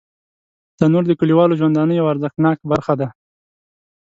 تنور 0.77 1.03
د 1.07 1.11
کلیوالو 1.19 1.57
ژوندانه 1.61 1.93
یوه 1.99 2.11
ارزښتناکه 2.13 2.65
برخه 2.71 2.93
ده 2.99 3.07